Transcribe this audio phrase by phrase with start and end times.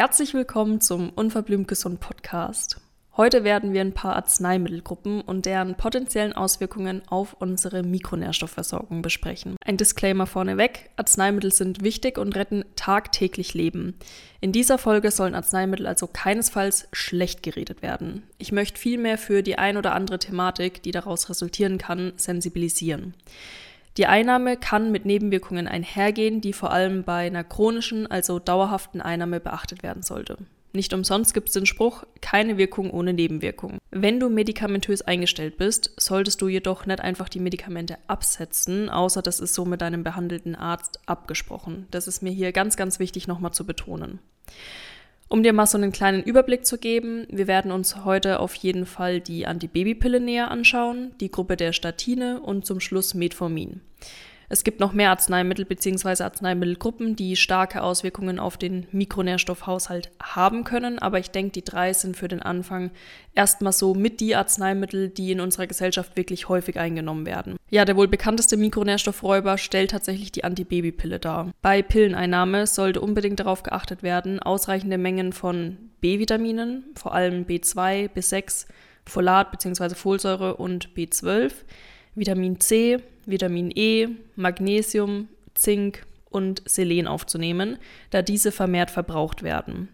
[0.00, 2.80] Herzlich willkommen zum Unverblümt Gesund Podcast.
[3.18, 9.56] Heute werden wir ein paar Arzneimittelgruppen und deren potenziellen Auswirkungen auf unsere Mikronährstoffversorgung besprechen.
[9.62, 13.94] Ein Disclaimer vorneweg: Arzneimittel sind wichtig und retten tagtäglich Leben.
[14.40, 18.22] In dieser Folge sollen Arzneimittel also keinesfalls schlecht geredet werden.
[18.38, 23.12] Ich möchte vielmehr für die ein oder andere Thematik, die daraus resultieren kann, sensibilisieren.
[23.96, 29.40] Die Einnahme kann mit Nebenwirkungen einhergehen, die vor allem bei einer chronischen, also dauerhaften Einnahme
[29.40, 30.38] beachtet werden sollte.
[30.72, 33.78] Nicht umsonst gibt es den Spruch, keine Wirkung ohne Nebenwirkung.
[33.90, 39.40] Wenn du medikamentös eingestellt bist, solltest du jedoch nicht einfach die Medikamente absetzen, außer das
[39.40, 41.88] ist so mit deinem behandelten Arzt abgesprochen.
[41.90, 44.20] Das ist mir hier ganz, ganz wichtig nochmal zu betonen.
[45.32, 48.84] Um dir mal so einen kleinen Überblick zu geben, wir werden uns heute auf jeden
[48.84, 53.80] Fall die Antibabypille näher anschauen, die Gruppe der Statine und zum Schluss Metformin.
[54.52, 56.24] Es gibt noch mehr Arzneimittel bzw.
[56.24, 62.16] Arzneimittelgruppen, die starke Auswirkungen auf den Mikronährstoffhaushalt haben können, aber ich denke, die drei sind
[62.16, 62.90] für den Anfang
[63.36, 67.58] erstmal so mit die Arzneimittel, die in unserer Gesellschaft wirklich häufig eingenommen werden.
[67.70, 71.52] Ja, der wohl bekannteste Mikronährstoffräuber stellt tatsächlich die Antibabypille dar.
[71.62, 78.66] Bei Pilleneinnahme sollte unbedingt darauf geachtet werden, ausreichende Mengen von B-Vitaminen, vor allem B2, B6,
[79.06, 79.94] Folat bzw.
[79.94, 81.52] Folsäure und B12,
[82.14, 87.78] Vitamin C, Vitamin E, Magnesium, Zink und Selen aufzunehmen,
[88.10, 89.88] da diese vermehrt verbraucht werden.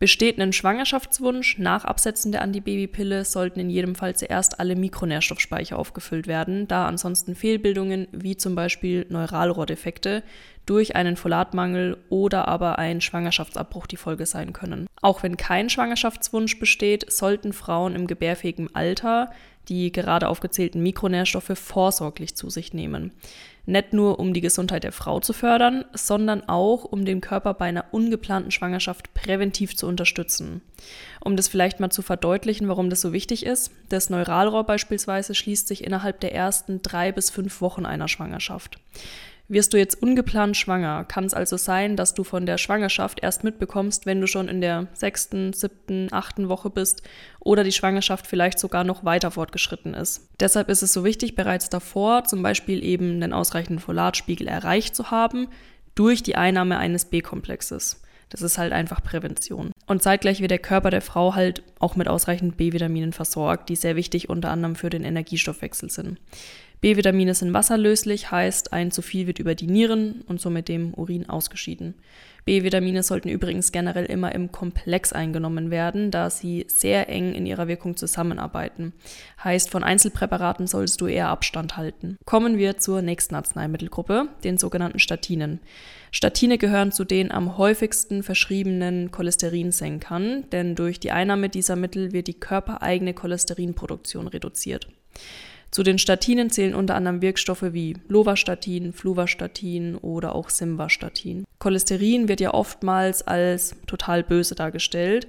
[0.00, 6.26] Besteht ein Schwangerschaftswunsch nach Absetzen der Antibabypille, sollten in jedem Fall zuerst alle Mikronährstoffspeicher aufgefüllt
[6.26, 10.22] werden, da ansonsten Fehlbildungen wie zum Beispiel Neuralrohrdefekte
[10.66, 14.88] durch einen Folatmangel oder aber ein Schwangerschaftsabbruch die Folge sein können.
[15.00, 19.30] Auch wenn kein Schwangerschaftswunsch besteht, sollten Frauen im gebärfähigen Alter
[19.68, 23.12] die gerade aufgezählten Mikronährstoffe vorsorglich zu sich nehmen.
[23.66, 27.64] Nicht nur, um die Gesundheit der Frau zu fördern, sondern auch, um den Körper bei
[27.64, 30.60] einer ungeplanten Schwangerschaft präventiv zu unterstützen.
[31.20, 35.66] Um das vielleicht mal zu verdeutlichen, warum das so wichtig ist, das Neuralrohr beispielsweise schließt
[35.66, 38.78] sich innerhalb der ersten drei bis fünf Wochen einer Schwangerschaft.
[39.46, 43.44] Wirst du jetzt ungeplant schwanger, kann es also sein, dass du von der Schwangerschaft erst
[43.44, 47.02] mitbekommst, wenn du schon in der sechsten, siebten, achten Woche bist
[47.40, 50.30] oder die Schwangerschaft vielleicht sogar noch weiter fortgeschritten ist.
[50.40, 55.10] Deshalb ist es so wichtig, bereits davor zum Beispiel eben den ausreichenden Folatspiegel erreicht zu
[55.10, 55.48] haben
[55.94, 58.00] durch die Einnahme eines B-Komplexes.
[58.30, 59.72] Das ist halt einfach Prävention.
[59.86, 63.94] Und zeitgleich wird der Körper der Frau halt auch mit ausreichend B-Vitaminen versorgt, die sehr
[63.94, 66.18] wichtig unter anderem für den Energiestoffwechsel sind.
[66.84, 71.30] B-Vitamine sind wasserlöslich, heißt ein zu viel wird über die Nieren und somit dem Urin
[71.30, 71.94] ausgeschieden.
[72.44, 77.68] B-Vitamine sollten übrigens generell immer im Komplex eingenommen werden, da sie sehr eng in ihrer
[77.68, 78.92] Wirkung zusammenarbeiten.
[79.42, 82.18] Heißt, von Einzelpräparaten solltest du eher Abstand halten.
[82.26, 85.60] Kommen wir zur nächsten Arzneimittelgruppe, den sogenannten Statinen.
[86.10, 92.26] Statine gehören zu den am häufigsten verschriebenen Cholesterinsenkern, denn durch die Einnahme dieser Mittel wird
[92.26, 94.88] die körpereigene Cholesterinproduktion reduziert.
[95.74, 101.44] Zu den Statinen zählen unter anderem Wirkstoffe wie Lovastatin, Fluvastatin oder auch Simvastatin.
[101.58, 105.26] Cholesterin wird ja oftmals als total böse dargestellt.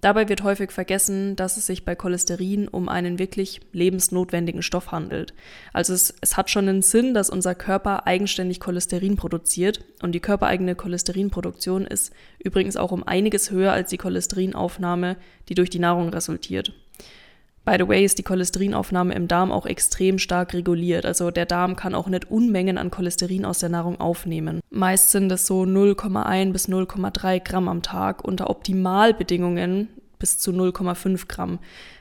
[0.00, 5.34] Dabei wird häufig vergessen, dass es sich bei Cholesterin um einen wirklich lebensnotwendigen Stoff handelt.
[5.74, 10.20] Also es, es, hat schon einen Sinn, dass unser Körper eigenständig Cholesterin produziert und die
[10.20, 15.18] körpereigene Cholesterinproduktion ist übrigens auch um einiges höher als die Cholesterinaufnahme,
[15.50, 16.72] die durch die Nahrung resultiert.
[17.64, 21.06] By the way ist die Cholesterinaufnahme im Darm auch extrem stark reguliert.
[21.06, 24.60] Also der Darm kann auch nicht Unmengen an Cholesterin aus der Nahrung aufnehmen.
[24.70, 31.28] Meist sind es so 0,1 bis 0,3 Gramm am Tag, unter Optimalbedingungen bis zu 0,5
[31.28, 31.60] Gramm.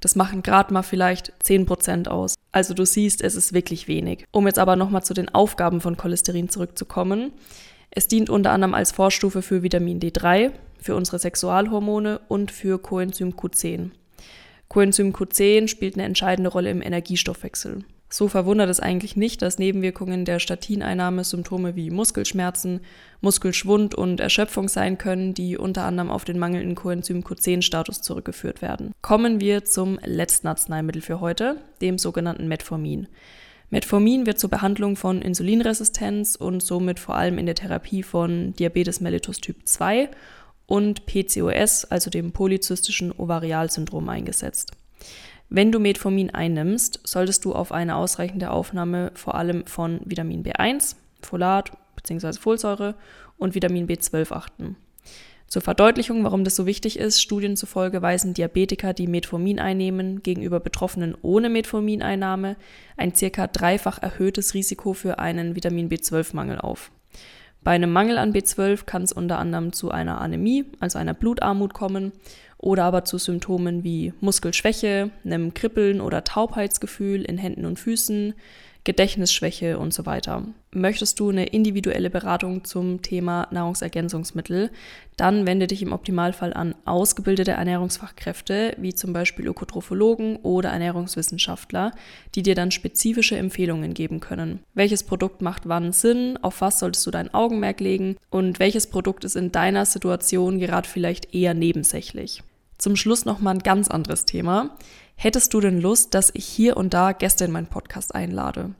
[0.00, 2.34] Das machen gerade mal vielleicht 10 Prozent aus.
[2.50, 4.24] Also du siehst, es ist wirklich wenig.
[4.30, 7.32] Um jetzt aber nochmal zu den Aufgaben von Cholesterin zurückzukommen.
[7.90, 13.34] Es dient unter anderem als Vorstufe für Vitamin D3, für unsere Sexualhormone und für Coenzym
[13.34, 13.90] Q10.
[14.72, 17.84] Coenzym Q10 spielt eine entscheidende Rolle im Energiestoffwechsel.
[18.08, 22.80] So verwundert es eigentlich nicht, dass Nebenwirkungen der Statineinnahme Symptome wie Muskelschmerzen,
[23.20, 28.92] Muskelschwund und Erschöpfung sein können, die unter anderem auf den mangelnden Coenzym Q10-Status zurückgeführt werden.
[29.02, 33.08] Kommen wir zum letzten Arzneimittel für heute, dem sogenannten Metformin.
[33.68, 39.02] Metformin wird zur Behandlung von Insulinresistenz und somit vor allem in der Therapie von Diabetes
[39.02, 40.08] mellitus Typ 2
[40.66, 44.72] und PCOS, also dem polyzystischen Ovarialsyndrom, eingesetzt.
[45.48, 50.96] Wenn du Metformin einnimmst, solltest du auf eine ausreichende Aufnahme vor allem von Vitamin B1,
[51.20, 52.38] Folat bzw.
[52.38, 52.94] Folsäure
[53.36, 54.76] und Vitamin B12 achten.
[55.52, 60.60] Zur Verdeutlichung, warum das so wichtig ist, Studien zufolge weisen Diabetiker, die Metformin einnehmen, gegenüber
[60.60, 62.56] Betroffenen ohne Metformineinnahme
[62.96, 66.90] ein circa dreifach erhöhtes Risiko für einen Vitamin B12-Mangel auf.
[67.64, 71.74] Bei einem Mangel an B12 kann es unter anderem zu einer Anämie, also einer Blutarmut
[71.74, 72.12] kommen,
[72.58, 78.34] oder aber zu Symptomen wie Muskelschwäche, einem Kribbeln oder Taubheitsgefühl in Händen und Füßen,
[78.84, 80.44] Gedächtnisschwäche und so weiter.
[80.72, 84.70] Möchtest du eine individuelle Beratung zum Thema Nahrungsergänzungsmittel,
[85.16, 91.92] dann wende dich im Optimalfall an ausgebildete Ernährungsfachkräfte, wie zum Beispiel Ökotrophologen oder Ernährungswissenschaftler,
[92.34, 94.60] die dir dann spezifische Empfehlungen geben können.
[94.74, 99.24] Welches Produkt macht wann Sinn, auf was solltest du dein Augenmerk legen und welches Produkt
[99.24, 102.42] ist in deiner Situation gerade vielleicht eher nebensächlich.
[102.82, 104.70] Zum Schluss noch mal ein ganz anderes Thema.
[105.14, 108.74] Hättest du denn Lust, dass ich hier und da Gäste in meinen Podcast einlade?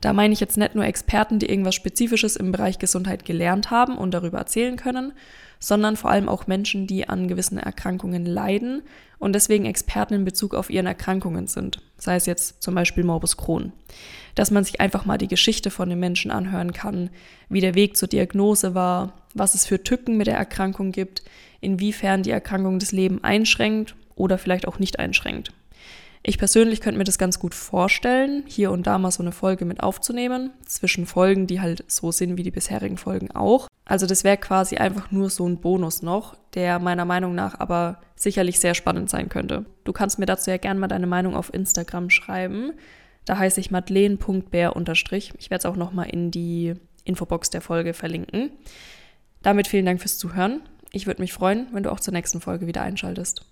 [0.00, 3.98] Da meine ich jetzt nicht nur Experten, die irgendwas Spezifisches im Bereich Gesundheit gelernt haben
[3.98, 5.12] und darüber erzählen können,
[5.58, 8.80] sondern vor allem auch Menschen, die an gewissen Erkrankungen leiden
[9.18, 13.36] und deswegen Experten in Bezug auf ihren Erkrankungen sind, sei es jetzt zum Beispiel Morbus
[13.36, 13.72] Crohn.
[14.34, 17.10] Dass man sich einfach mal die Geschichte von den Menschen anhören kann,
[17.50, 21.22] wie der Weg zur Diagnose war, was es für Tücken mit der Erkrankung gibt,
[21.60, 25.52] inwiefern die Erkrankung das Leben einschränkt oder vielleicht auch nicht einschränkt.
[26.22, 29.64] Ich persönlich könnte mir das ganz gut vorstellen, hier und da mal so eine Folge
[29.64, 33.68] mit aufzunehmen, zwischen Folgen, die halt so sind wie die bisherigen Folgen auch.
[33.86, 38.00] Also das wäre quasi einfach nur so ein Bonus noch, der meiner Meinung nach aber
[38.16, 39.64] sicherlich sehr spannend sein könnte.
[39.84, 42.72] Du kannst mir dazu ja gerne mal deine Meinung auf Instagram schreiben.
[43.24, 46.74] Da heiße ich madeleine.bär Ich werde es auch nochmal in die
[47.04, 48.50] Infobox der Folge verlinken.
[49.42, 50.60] Damit vielen Dank fürs Zuhören.
[50.92, 53.46] Ich würde mich freuen, wenn du auch zur nächsten Folge wieder einschaltest.